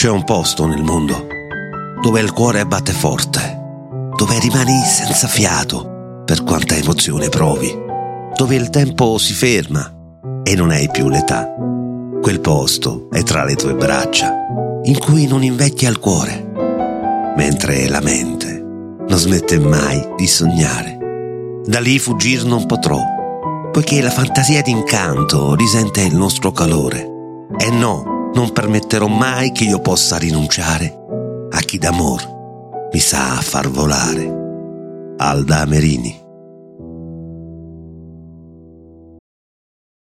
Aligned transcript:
C'è 0.00 0.08
un 0.08 0.24
posto 0.24 0.64
nel 0.64 0.82
mondo 0.82 1.26
dove 2.00 2.22
il 2.22 2.32
cuore 2.32 2.64
batte 2.64 2.90
forte, 2.90 3.60
dove 4.16 4.38
rimani 4.38 4.80
senza 4.82 5.28
fiato 5.28 6.22
per 6.24 6.42
quanta 6.42 6.74
emozione 6.74 7.28
provi, 7.28 7.70
dove 8.34 8.54
il 8.54 8.70
tempo 8.70 9.18
si 9.18 9.34
ferma 9.34 9.94
e 10.42 10.54
non 10.54 10.70
hai 10.70 10.88
più 10.88 11.10
l'età. 11.10 11.54
Quel 12.22 12.40
posto 12.40 13.08
è 13.10 13.22
tra 13.24 13.44
le 13.44 13.56
tue 13.56 13.74
braccia, 13.74 14.34
in 14.84 14.98
cui 14.98 15.26
non 15.26 15.42
invecchia 15.42 15.90
il 15.90 15.98
cuore, 15.98 16.50
mentre 17.36 17.86
la 17.86 18.00
mente 18.00 18.58
non 19.06 19.18
smette 19.18 19.58
mai 19.58 20.14
di 20.16 20.26
sognare. 20.26 20.96
Da 21.66 21.78
lì 21.78 21.98
fuggir 21.98 22.46
non 22.46 22.64
potrò, 22.64 23.02
poiché 23.70 24.00
la 24.00 24.10
fantasia 24.10 24.62
d'incanto 24.62 25.54
risente 25.54 26.00
il 26.00 26.16
nostro 26.16 26.52
calore. 26.52 27.06
E 27.58 27.68
no, 27.68 28.19
non 28.34 28.52
permetterò 28.52 29.06
mai 29.06 29.52
che 29.52 29.64
io 29.64 29.80
possa 29.80 30.16
rinunciare 30.18 30.96
a 31.50 31.58
chi 31.60 31.78
d'amor 31.78 32.38
mi 32.92 32.98
sa 32.98 33.40
far 33.40 33.68
volare. 33.68 34.38
Alda 35.18 35.64
Merini 35.66 36.29